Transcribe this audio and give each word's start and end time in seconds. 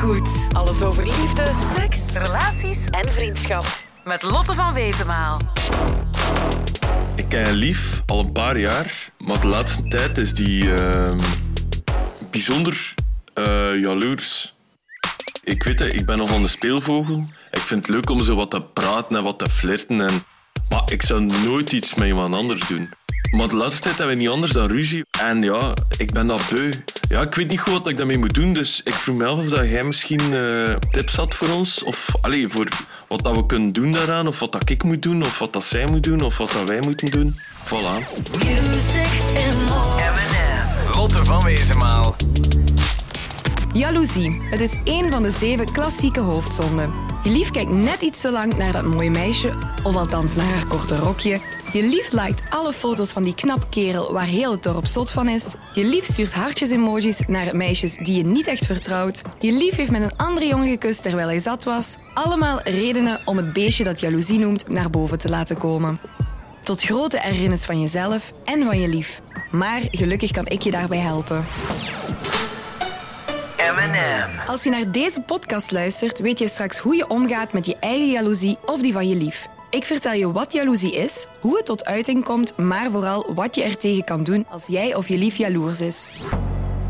goed. 0.00 0.48
Alles 0.52 0.82
over 0.82 1.04
liefde, 1.04 1.52
seks, 1.76 2.12
relaties 2.12 2.86
en 2.86 3.12
vriendschap. 3.12 3.66
Met 4.04 4.22
Lotte 4.22 4.54
van 4.54 4.74
Wezenmaal. 4.74 5.40
Ik 7.16 7.28
ken 7.28 7.52
lief 7.52 8.02
al 8.06 8.18
een 8.18 8.32
paar 8.32 8.58
jaar, 8.58 9.12
maar 9.18 9.40
de 9.40 9.46
laatste 9.46 9.88
tijd 9.88 10.18
is 10.18 10.34
die 10.34 10.74
ehm, 10.74 11.18
bijzonder 12.30 12.94
eh 13.34 13.80
jaloers. 13.80 14.54
Ik 15.44 15.62
weet 15.62 15.78
het, 15.78 15.94
ik 15.94 16.06
ben 16.06 16.18
nog 16.18 16.34
aan 16.34 16.42
de 16.42 16.48
speelvogel. 16.48 17.26
Ik 17.50 17.60
vind 17.60 17.86
het 17.86 17.94
leuk 17.94 18.10
om 18.10 18.22
zo 18.22 18.36
wat 18.36 18.50
te 18.50 18.62
praten 18.62 19.16
en 19.16 19.22
wat 19.22 19.38
te 19.38 19.50
flirten. 19.50 20.00
En... 20.00 20.22
Maar 20.68 20.92
ik 20.92 21.02
zou 21.02 21.20
nooit 21.44 21.72
iets 21.72 21.94
met 21.94 22.06
iemand 22.06 22.34
anders 22.34 22.68
doen. 22.68 22.90
Maar 23.30 23.48
de 23.48 23.56
laatste 23.56 23.82
tijd 23.82 23.98
hebben 23.98 24.16
we 24.16 24.22
niet 24.22 24.30
anders 24.30 24.52
dan 24.52 24.68
ruzie. 24.68 25.02
En 25.20 25.42
ja, 25.42 25.74
ik 25.98 26.12
ben 26.12 26.26
dat 26.26 26.48
beu. 26.54 26.70
Ja, 27.10 27.22
ik 27.22 27.34
weet 27.34 27.48
niet 27.48 27.60
goed 27.60 27.72
wat 27.72 27.88
ik 27.88 27.96
daarmee 27.96 28.18
moet 28.18 28.34
doen. 28.34 28.52
Dus 28.52 28.80
ik 28.84 28.94
vroeg 28.94 29.16
me 29.16 29.26
af 29.26 29.38
of 29.38 29.48
dat 29.48 29.68
jij 29.68 29.84
misschien 29.84 30.34
eh, 30.34 30.74
tips 30.90 31.16
had 31.16 31.34
voor 31.34 31.48
ons. 31.48 31.82
Of 31.82 32.06
allee, 32.20 32.48
voor 32.48 32.68
wat 33.08 33.22
dat 33.24 33.36
we 33.36 33.46
kunnen 33.46 33.72
doen 33.72 33.92
daaraan. 33.92 34.26
Of 34.26 34.38
wat 34.38 34.52
dat 34.52 34.70
ik 34.70 34.82
moet 34.82 35.02
doen. 35.02 35.22
Of 35.22 35.38
wat 35.38 35.52
dat 35.52 35.64
zij 35.64 35.86
moet 35.86 36.02
doen. 36.02 36.20
Of 36.20 36.38
wat 36.38 36.52
dat 36.52 36.68
wij 36.68 36.80
moeten 36.80 37.10
doen. 37.10 37.34
Voilà. 37.64 38.20
Lotte 40.94 41.24
van 41.24 41.42
Wezenmaal. 41.44 42.16
Jaloezie. 43.72 44.36
Het 44.50 44.60
is 44.60 44.76
één 44.84 45.10
van 45.10 45.22
de 45.22 45.30
zeven 45.30 45.72
klassieke 45.72 46.20
hoofdzonden. 46.20 47.09
Je 47.22 47.30
lief 47.30 47.50
kijkt 47.50 47.70
net 47.70 48.02
iets 48.02 48.20
te 48.20 48.30
lang 48.30 48.56
naar 48.56 48.72
dat 48.72 48.84
mooie 48.84 49.10
meisje, 49.10 49.52
of 49.82 49.96
althans 49.96 50.34
naar 50.34 50.46
haar 50.46 50.66
korte 50.66 50.96
rokje. 50.96 51.40
Je 51.72 51.82
lief 51.82 52.12
liked 52.12 52.42
alle 52.50 52.72
foto's 52.72 53.12
van 53.12 53.24
die 53.24 53.34
knap 53.34 53.66
kerel 53.70 54.12
waar 54.12 54.26
heel 54.26 54.50
het 54.50 54.62
dorp 54.62 54.86
zot 54.86 55.10
van 55.10 55.28
is. 55.28 55.54
Je 55.72 55.84
lief 55.84 56.04
stuurt 56.04 56.32
hartjes-emojis 56.32 57.22
naar 57.26 57.56
meisjes 57.56 57.96
die 57.96 58.16
je 58.16 58.24
niet 58.24 58.46
echt 58.46 58.66
vertrouwt. 58.66 59.22
Je 59.38 59.52
lief 59.52 59.76
heeft 59.76 59.90
met 59.90 60.02
een 60.02 60.16
andere 60.16 60.46
jongen 60.46 60.68
gekust 60.68 61.02
terwijl 61.02 61.28
hij 61.28 61.38
zat 61.38 61.64
was. 61.64 61.96
Allemaal 62.14 62.60
redenen 62.62 63.20
om 63.24 63.36
het 63.36 63.52
beestje 63.52 63.84
dat 63.84 64.00
jaloezie 64.00 64.38
noemt 64.38 64.68
naar 64.68 64.90
boven 64.90 65.18
te 65.18 65.28
laten 65.28 65.58
komen. 65.58 66.00
Tot 66.62 66.82
grote 66.82 67.18
ergernis 67.18 67.64
van 67.64 67.80
jezelf 67.80 68.32
en 68.44 68.64
van 68.64 68.80
je 68.80 68.88
lief. 68.88 69.20
Maar 69.50 69.80
gelukkig 69.90 70.30
kan 70.30 70.46
ik 70.46 70.62
je 70.62 70.70
daarbij 70.70 70.98
helpen. 70.98 71.44
Als 74.46 74.64
je 74.64 74.70
naar 74.70 74.92
deze 74.92 75.20
podcast 75.20 75.70
luistert, 75.70 76.20
weet 76.20 76.38
je 76.38 76.48
straks 76.48 76.78
hoe 76.78 76.96
je 76.96 77.08
omgaat 77.08 77.52
met 77.52 77.66
je 77.66 77.76
eigen 77.76 78.10
jaloezie 78.10 78.58
of 78.64 78.82
die 78.82 78.92
van 78.92 79.08
je 79.08 79.16
lief. 79.16 79.48
Ik 79.70 79.84
vertel 79.84 80.12
je 80.12 80.32
wat 80.32 80.52
jaloezie 80.52 80.94
is, 80.94 81.26
hoe 81.40 81.56
het 81.56 81.66
tot 81.66 81.84
uiting 81.84 82.24
komt, 82.24 82.56
maar 82.56 82.90
vooral 82.90 83.34
wat 83.34 83.54
je 83.54 83.62
er 83.62 83.76
tegen 83.76 84.04
kan 84.04 84.22
doen 84.22 84.46
als 84.48 84.66
jij 84.66 84.94
of 84.94 85.08
je 85.08 85.18
lief 85.18 85.36
jaloers 85.36 85.80
is. 85.80 86.12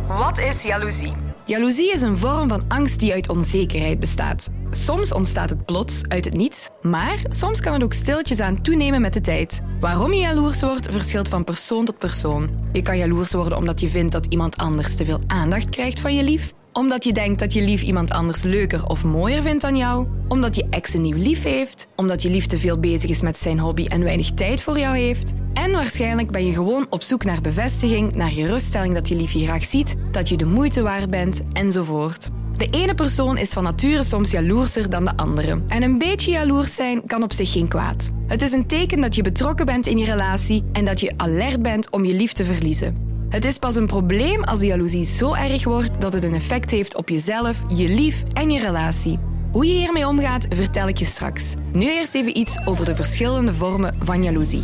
Wat 0.06 0.38
is 0.38 0.62
jaloezie? 0.62 1.12
Jaloezie 1.44 1.92
is 1.92 2.00
een 2.00 2.16
vorm 2.16 2.48
van 2.48 2.64
angst 2.68 3.00
die 3.00 3.12
uit 3.12 3.28
onzekerheid 3.28 3.98
bestaat. 3.98 4.48
Soms 4.70 5.12
ontstaat 5.12 5.50
het 5.50 5.64
plots, 5.64 6.02
uit 6.08 6.24
het 6.24 6.34
niets, 6.34 6.68
maar 6.82 7.22
soms 7.28 7.60
kan 7.60 7.72
het 7.72 7.82
ook 7.82 7.92
stiltjes 7.92 8.40
aan 8.40 8.62
toenemen 8.62 9.00
met 9.00 9.12
de 9.12 9.20
tijd. 9.20 9.62
Waarom 9.80 10.12
je 10.12 10.20
jaloers 10.20 10.60
wordt, 10.60 10.88
verschilt 10.90 11.28
van 11.28 11.44
persoon 11.44 11.84
tot 11.84 11.98
persoon. 11.98 12.50
Je 12.72 12.82
kan 12.82 12.98
jaloers 12.98 13.32
worden 13.32 13.58
omdat 13.58 13.80
je 13.80 13.88
vindt 13.88 14.12
dat 14.12 14.26
iemand 14.26 14.56
anders 14.56 14.96
te 14.96 15.04
veel 15.04 15.20
aandacht 15.26 15.68
krijgt 15.68 16.00
van 16.00 16.14
je 16.14 16.22
lief, 16.22 16.52
omdat 16.72 17.04
je 17.04 17.12
denkt 17.12 17.38
dat 17.38 17.52
je 17.52 17.62
lief 17.62 17.82
iemand 17.82 18.10
anders 18.10 18.42
leuker 18.42 18.86
of 18.86 19.04
mooier 19.04 19.42
vindt 19.42 19.62
dan 19.62 19.76
jou, 19.76 20.06
omdat 20.28 20.56
je 20.56 20.66
ex 20.70 20.94
een 20.94 21.02
nieuw 21.02 21.16
lief 21.16 21.42
heeft, 21.42 21.88
omdat 21.96 22.22
je 22.22 22.30
lief 22.30 22.46
te 22.46 22.58
veel 22.58 22.78
bezig 22.78 23.10
is 23.10 23.20
met 23.20 23.38
zijn 23.38 23.58
hobby 23.58 23.86
en 23.86 24.04
weinig 24.04 24.30
tijd 24.30 24.62
voor 24.62 24.78
jou 24.78 24.96
heeft. 24.96 25.32
En 25.52 25.70
waarschijnlijk 25.70 26.30
ben 26.30 26.46
je 26.46 26.52
gewoon 26.52 26.86
op 26.90 27.02
zoek 27.02 27.24
naar 27.24 27.40
bevestiging, 27.40 28.14
naar 28.14 28.30
geruststelling 28.30 28.94
dat 28.94 29.08
je 29.08 29.16
lief 29.16 29.32
je 29.32 29.44
graag 29.44 29.64
ziet, 29.64 29.96
dat 30.10 30.28
je 30.28 30.36
de 30.36 30.46
moeite 30.46 30.82
waard 30.82 31.10
bent, 31.10 31.40
enzovoort. 31.52 32.28
De 32.52 32.68
ene 32.70 32.94
persoon 32.94 33.38
is 33.38 33.52
van 33.52 33.62
nature 33.62 34.02
soms 34.02 34.30
jaloerser 34.30 34.90
dan 34.90 35.04
de 35.04 35.16
andere. 35.16 35.62
En 35.68 35.82
een 35.82 35.98
beetje 35.98 36.30
jaloers 36.30 36.74
zijn 36.74 37.06
kan 37.06 37.22
op 37.22 37.32
zich 37.32 37.52
geen 37.52 37.68
kwaad. 37.68 38.10
Het 38.26 38.42
is 38.42 38.52
een 38.52 38.66
teken 38.66 39.00
dat 39.00 39.14
je 39.14 39.22
betrokken 39.22 39.66
bent 39.66 39.86
in 39.86 39.98
je 39.98 40.04
relatie 40.04 40.64
en 40.72 40.84
dat 40.84 41.00
je 41.00 41.12
alert 41.16 41.62
bent 41.62 41.90
om 41.90 42.04
je 42.04 42.14
lief 42.14 42.32
te 42.32 42.44
verliezen. 42.44 43.09
Het 43.30 43.44
is 43.44 43.58
pas 43.58 43.76
een 43.76 43.86
probleem 43.86 44.44
als 44.44 44.60
de 44.60 44.66
jaloezie 44.66 45.04
zo 45.04 45.34
erg 45.34 45.64
wordt 45.64 46.00
dat 46.00 46.12
het 46.12 46.24
een 46.24 46.34
effect 46.34 46.70
heeft 46.70 46.96
op 46.96 47.08
jezelf, 47.08 47.58
je 47.68 47.88
lief 47.88 48.22
en 48.32 48.50
je 48.50 48.60
relatie. 48.60 49.18
Hoe 49.52 49.66
je 49.66 49.72
hiermee 49.72 50.06
omgaat, 50.06 50.46
vertel 50.48 50.88
ik 50.88 50.98
je 50.98 51.04
straks. 51.04 51.54
Nu 51.72 51.90
eerst 51.90 52.14
even 52.14 52.38
iets 52.38 52.58
over 52.64 52.84
de 52.84 52.94
verschillende 52.94 53.54
vormen 53.54 53.96
van 54.02 54.22
jaloezie. 54.22 54.62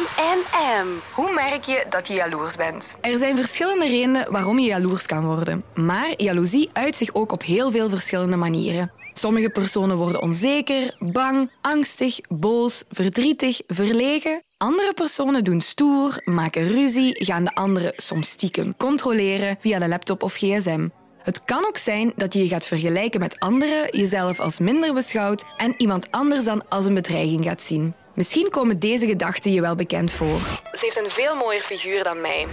M&M. 0.00 0.86
Hoe 1.14 1.32
merk 1.34 1.64
je 1.64 1.86
dat 1.90 2.08
je 2.08 2.14
jaloers 2.14 2.56
bent? 2.56 2.96
Er 3.00 3.18
zijn 3.18 3.36
verschillende 3.36 3.86
redenen 3.86 4.32
waarom 4.32 4.58
je 4.58 4.68
jaloers 4.68 5.06
kan 5.06 5.24
worden. 5.24 5.64
Maar 5.74 6.14
jaloezie 6.16 6.70
uit 6.72 6.96
zich 6.96 7.14
ook 7.14 7.32
op 7.32 7.42
heel 7.42 7.70
veel 7.70 7.88
verschillende 7.88 8.36
manieren. 8.36 8.92
Sommige 9.12 9.48
personen 9.48 9.96
worden 9.96 10.22
onzeker, 10.22 10.96
bang, 10.98 11.50
angstig, 11.60 12.20
boos, 12.28 12.84
verdrietig, 12.90 13.60
verlegen. 13.66 14.42
Andere 14.62 14.92
personen 14.92 15.44
doen 15.44 15.60
stoer, 15.60 16.20
maken 16.24 16.68
ruzie, 16.68 17.24
gaan 17.24 17.44
de 17.44 17.54
anderen 17.54 17.92
soms 17.96 18.28
stiekem 18.28 18.76
controleren 18.76 19.56
via 19.60 19.78
de 19.78 19.88
laptop 19.88 20.22
of 20.22 20.34
gsm. 20.34 20.88
Het 21.22 21.44
kan 21.44 21.66
ook 21.66 21.76
zijn 21.76 22.12
dat 22.16 22.34
je 22.34 22.42
je 22.42 22.48
gaat 22.48 22.66
vergelijken 22.66 23.20
met 23.20 23.38
anderen, 23.38 23.96
jezelf 23.96 24.40
als 24.40 24.58
minder 24.58 24.94
beschouwt 24.94 25.44
en 25.56 25.74
iemand 25.76 26.10
anders 26.10 26.44
dan 26.44 26.68
als 26.68 26.86
een 26.86 26.94
bedreiging 26.94 27.44
gaat 27.44 27.62
zien. 27.62 27.94
Misschien 28.14 28.50
komen 28.50 28.78
deze 28.78 29.06
gedachten 29.06 29.52
je 29.52 29.60
wel 29.60 29.74
bekend 29.74 30.12
voor. 30.12 30.38
Ze 30.72 30.84
heeft 30.84 30.98
een 30.98 31.10
veel 31.10 31.36
mooier 31.36 31.62
figuur 31.62 32.04
dan 32.04 32.20
mij. 32.20 32.46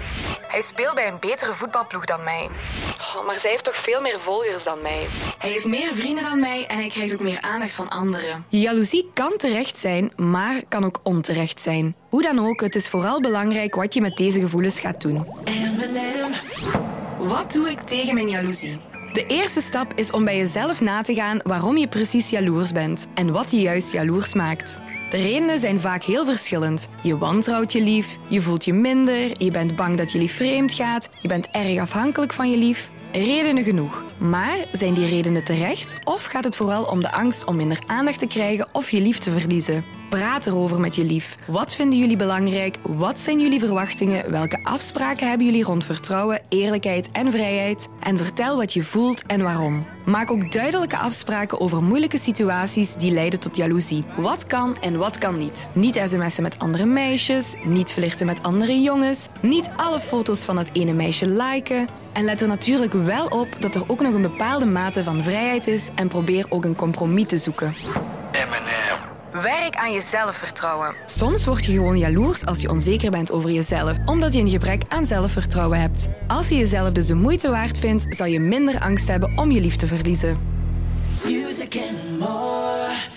Hij 0.47 0.61
speelt 0.61 0.95
bij 0.95 1.07
een 1.07 1.19
betere 1.19 1.53
voetbalploeg 1.53 2.05
dan 2.05 2.23
mij. 2.23 2.49
Oh, 3.15 3.25
maar 3.25 3.39
zij 3.39 3.51
heeft 3.51 3.63
toch 3.63 3.75
veel 3.75 4.01
meer 4.01 4.19
volgers 4.19 4.63
dan 4.63 4.81
mij. 4.81 5.07
Hij 5.37 5.49
heeft 5.49 5.65
meer 5.65 5.93
vrienden 5.93 6.23
dan 6.23 6.39
mij 6.39 6.65
en 6.67 6.77
hij 6.77 6.87
krijgt 6.87 7.13
ook 7.13 7.19
meer 7.19 7.41
aandacht 7.41 7.71
van 7.71 7.89
anderen. 7.89 8.45
Jaloezie 8.49 9.09
kan 9.13 9.33
terecht 9.37 9.77
zijn, 9.77 10.11
maar 10.15 10.61
kan 10.67 10.85
ook 10.85 10.99
onterecht 11.03 11.61
zijn. 11.61 11.95
Hoe 12.09 12.21
dan 12.21 12.47
ook, 12.47 12.61
het 12.61 12.75
is 12.75 12.89
vooral 12.89 13.21
belangrijk 13.21 13.75
wat 13.75 13.93
je 13.93 14.01
met 14.01 14.17
deze 14.17 14.39
gevoelens 14.39 14.79
gaat 14.79 15.01
doen. 15.01 15.27
Wat 17.17 17.51
doe 17.51 17.69
ik 17.69 17.79
tegen 17.79 18.13
mijn 18.13 18.29
jaloezie? 18.29 18.79
De 19.13 19.25
eerste 19.25 19.61
stap 19.61 19.93
is 19.95 20.11
om 20.11 20.25
bij 20.25 20.37
jezelf 20.37 20.81
na 20.81 21.01
te 21.01 21.13
gaan 21.13 21.39
waarom 21.43 21.77
je 21.77 21.87
precies 21.87 22.29
jaloers 22.29 22.71
bent 22.71 23.07
en 23.13 23.31
wat 23.31 23.51
je 23.51 23.61
juist 23.61 23.91
jaloers 23.91 24.33
maakt. 24.33 24.79
De 25.09 25.17
redenen 25.17 25.59
zijn 25.59 25.79
vaak 25.79 26.03
heel 26.03 26.25
verschillend. 26.25 26.87
Je 27.01 27.17
wantrouwt 27.17 27.71
je 27.71 27.81
lief, 27.81 28.17
je 28.27 28.41
voelt 28.41 28.65
je 28.65 28.73
minder, 28.73 29.43
je 29.43 29.51
bent 29.51 29.75
bang 29.75 29.97
dat 29.97 30.11
je 30.11 30.17
lief 30.17 30.35
vreemd 30.35 30.73
gaat, 30.73 31.09
je 31.21 31.27
bent 31.27 31.49
erg 31.51 31.79
afhankelijk 31.79 32.33
van 32.33 32.49
je 32.49 32.57
lief. 32.57 32.89
Redenen 33.11 33.63
genoeg. 33.63 34.03
Maar 34.17 34.57
zijn 34.71 34.93
die 34.93 35.07
redenen 35.07 35.43
terecht 35.43 35.95
of 36.03 36.25
gaat 36.25 36.43
het 36.43 36.55
vooral 36.55 36.83
om 36.83 37.01
de 37.01 37.11
angst 37.11 37.45
om 37.45 37.55
minder 37.55 37.83
aandacht 37.87 38.19
te 38.19 38.27
krijgen 38.27 38.67
of 38.71 38.91
je 38.91 39.01
lief 39.01 39.19
te 39.19 39.31
verliezen? 39.31 39.83
Praat 40.09 40.45
erover 40.45 40.79
met 40.79 40.95
je 40.95 41.03
lief. 41.03 41.35
Wat 41.47 41.75
vinden 41.75 41.99
jullie 41.99 42.15
belangrijk? 42.15 42.77
Wat 42.81 43.19
zijn 43.19 43.39
jullie 43.39 43.59
verwachtingen? 43.59 44.31
Welke 44.31 44.59
afspraken 44.63 45.27
hebben 45.27 45.45
jullie 45.45 45.63
rond 45.63 45.85
vertrouwen, 45.85 46.41
eerlijkheid 46.49 47.11
en 47.11 47.31
vrijheid? 47.31 47.89
En 47.99 48.17
vertel 48.17 48.57
wat 48.57 48.73
je 48.73 48.83
voelt 48.83 49.23
en 49.25 49.41
waarom. 49.43 49.85
Maak 50.05 50.31
ook 50.31 50.51
duidelijke 50.51 50.97
afspraken 50.97 51.59
over 51.59 51.83
moeilijke 51.83 52.17
situaties 52.17 52.93
die 52.93 53.11
leiden 53.11 53.39
tot 53.39 53.55
jaloezie. 53.55 54.03
Wat 54.17 54.45
kan 54.45 54.77
en 54.81 54.97
wat 54.97 55.17
kan 55.17 55.37
niet. 55.37 55.69
Niet 55.73 56.01
sms'en 56.05 56.43
met 56.43 56.59
andere 56.59 56.85
meisjes, 56.85 57.55
niet 57.63 57.91
flirten 57.91 58.25
met 58.25 58.43
andere 58.43 58.81
jongens, 58.81 59.27
niet 59.41 59.71
alle 59.75 59.99
foto's 59.99 60.45
van 60.45 60.55
dat 60.55 60.69
ene 60.73 60.93
meisje 60.93 61.27
liken. 61.27 61.87
En 62.13 62.23
let 62.23 62.41
er 62.41 62.47
natuurlijk 62.47 62.93
wel 62.93 63.25
op 63.25 63.61
dat 63.61 63.75
er 63.75 63.83
ook 63.87 64.01
nog 64.01 64.13
een 64.13 64.21
bepaalde 64.21 64.65
mate 64.65 65.03
van 65.03 65.23
vrijheid 65.23 65.67
is 65.67 65.89
en 65.95 66.07
probeer 66.07 66.45
ook 66.49 66.65
een 66.65 66.75
compromis 66.75 67.25
te 67.25 67.37
zoeken. 67.37 67.73
Werk 69.31 69.75
aan 69.75 69.91
je 69.91 70.01
zelfvertrouwen. 70.01 70.95
Soms 71.05 71.45
word 71.45 71.65
je 71.65 71.71
gewoon 71.71 71.97
jaloers 71.97 72.45
als 72.45 72.61
je 72.61 72.69
onzeker 72.69 73.11
bent 73.11 73.31
over 73.31 73.51
jezelf, 73.51 73.97
omdat 74.05 74.33
je 74.33 74.39
een 74.39 74.49
gebrek 74.49 74.83
aan 74.87 75.05
zelfvertrouwen 75.05 75.79
hebt. 75.81 76.09
Als 76.27 76.49
je 76.49 76.55
jezelf 76.55 76.91
dus 76.91 77.07
de 77.07 77.15
moeite 77.15 77.49
waard 77.49 77.79
vindt, 77.79 78.05
zal 78.09 78.25
je 78.25 78.39
minder 78.39 78.79
angst 78.79 79.07
hebben 79.07 79.37
om 79.37 79.51
je 79.51 79.61
lief 79.61 79.75
te 79.75 79.87
verliezen. 79.87 80.58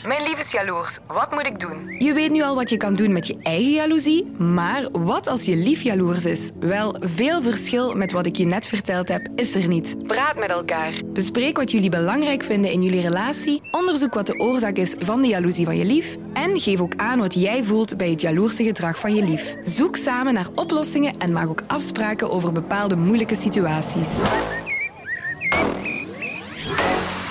Mijn 0.06 0.22
lief 0.22 0.38
is 0.38 0.50
jaloers. 0.50 0.98
Wat 1.06 1.30
moet 1.30 1.46
ik 1.46 1.60
doen? 1.60 1.94
Je 1.98 2.12
weet 2.12 2.30
nu 2.30 2.42
al 2.42 2.54
wat 2.54 2.70
je 2.70 2.76
kan 2.76 2.94
doen 2.94 3.12
met 3.12 3.26
je 3.26 3.36
eigen 3.42 3.72
jaloezie, 3.72 4.24
maar 4.38 4.88
wat 4.92 5.26
als 5.26 5.44
je 5.44 5.56
lief 5.56 5.82
jaloers 5.82 6.24
is? 6.24 6.50
Wel, 6.60 6.96
veel 7.00 7.42
verschil 7.42 7.94
met 7.94 8.12
wat 8.12 8.26
ik 8.26 8.36
je 8.36 8.44
net 8.44 8.66
verteld 8.66 9.08
heb, 9.08 9.28
is 9.34 9.54
er 9.54 9.68
niet. 9.68 10.06
Praat 10.06 10.38
met 10.38 10.50
elkaar. 10.50 10.92
Bespreek 11.06 11.56
wat 11.56 11.70
jullie 11.70 11.90
belangrijk 11.90 12.42
vinden 12.42 12.72
in 12.72 12.82
jullie 12.82 13.00
relatie, 13.00 13.62
onderzoek 13.70 14.14
wat 14.14 14.26
de 14.26 14.38
oorzaak 14.38 14.76
is 14.76 14.94
van 14.98 15.22
de 15.22 15.28
jaloezie 15.28 15.64
van 15.64 15.76
je 15.76 15.84
lief 15.84 16.16
en 16.32 16.60
geef 16.60 16.80
ook 16.80 16.96
aan 16.96 17.18
wat 17.18 17.34
jij 17.34 17.64
voelt 17.64 17.96
bij 17.96 18.10
het 18.10 18.20
jaloerse 18.20 18.64
gedrag 18.64 18.98
van 18.98 19.14
je 19.14 19.24
lief. 19.24 19.56
Zoek 19.62 19.96
samen 19.96 20.34
naar 20.34 20.48
oplossingen 20.54 21.18
en 21.18 21.32
maak 21.32 21.48
ook 21.48 21.62
afspraken 21.66 22.30
over 22.30 22.52
bepaalde 22.52 22.96
moeilijke 22.96 23.34
situaties. 23.34 24.22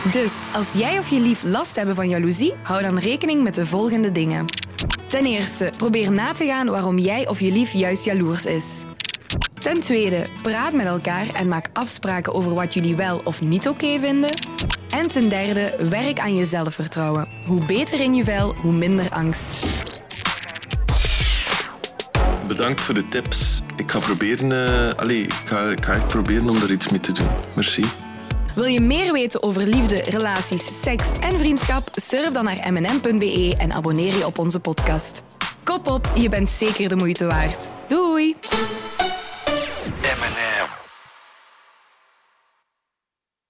Dus 0.09 0.41
als 0.53 0.73
jij 0.73 0.99
of 0.99 1.09
je 1.09 1.19
lief 1.19 1.43
last 1.43 1.75
hebben 1.75 1.95
van 1.95 2.09
jaloezie, 2.09 2.53
hou 2.63 2.81
dan 2.81 2.99
rekening 2.99 3.43
met 3.43 3.55
de 3.55 3.65
volgende 3.65 4.11
dingen. 4.11 4.45
Ten 5.07 5.25
eerste, 5.25 5.71
probeer 5.77 6.11
na 6.11 6.31
te 6.31 6.45
gaan 6.45 6.67
waarom 6.67 6.97
jij 6.97 7.27
of 7.27 7.39
je 7.39 7.51
lief 7.51 7.71
juist 7.73 8.05
jaloers 8.05 8.45
is. 8.45 8.83
Ten 9.59 9.79
tweede, 9.79 10.25
praat 10.41 10.73
met 10.73 10.85
elkaar 10.85 11.27
en 11.33 11.47
maak 11.47 11.69
afspraken 11.73 12.33
over 12.33 12.53
wat 12.53 12.73
jullie 12.73 12.95
wel 12.95 13.21
of 13.23 13.41
niet 13.41 13.67
oké 13.67 13.99
vinden. 13.99 14.29
En 14.89 15.07
ten 15.07 15.29
derde, 15.29 15.75
werk 15.89 16.19
aan 16.19 16.35
je 16.35 16.45
zelfvertrouwen. 16.45 17.27
Hoe 17.45 17.65
beter 17.65 17.99
in 17.99 18.15
je 18.15 18.23
vel, 18.23 18.53
hoe 18.53 18.73
minder 18.73 19.09
angst. 19.09 19.65
Bedankt 22.47 22.81
voor 22.81 22.93
de 22.93 23.07
tips. 23.07 23.61
Ik 23.75 23.91
ga 23.91 23.99
proberen, 23.99 24.69
uh, 24.69 24.93
allez, 24.93 25.23
ik 25.23 25.33
ga, 25.45 25.61
ik 25.61 25.85
ga 25.85 25.93
echt 25.93 26.07
proberen 26.07 26.49
om 26.49 26.55
er 26.55 26.71
iets 26.71 26.89
mee 26.89 26.99
te 26.99 27.11
doen. 27.11 27.27
Merci. 27.55 28.00
Wil 28.55 28.65
je 28.65 28.81
meer 28.81 29.13
weten 29.13 29.43
over 29.43 29.61
liefde, 29.61 29.95
relaties, 29.95 30.81
seks 30.81 31.11
en 31.19 31.39
vriendschap? 31.39 31.87
Surf 31.91 32.31
dan 32.31 32.43
naar 32.43 32.73
mnm.be 32.73 33.55
en 33.57 33.71
abonneer 33.71 34.17
je 34.17 34.25
op 34.25 34.39
onze 34.39 34.59
podcast. 34.59 35.23
Kop 35.63 35.87
op, 35.87 36.11
je 36.15 36.29
bent 36.29 36.49
zeker 36.49 36.89
de 36.89 36.95
moeite 36.95 37.25
waard. 37.25 37.71
Doei! 37.87 38.35